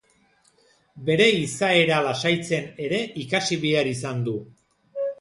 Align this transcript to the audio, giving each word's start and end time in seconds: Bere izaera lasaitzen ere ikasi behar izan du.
Bere 1.09 1.27
izaera 1.41 2.01
lasaitzen 2.09 2.67
ere 2.89 3.05
ikasi 3.27 3.63
behar 3.71 3.95
izan 3.97 4.29
du. 4.31 4.39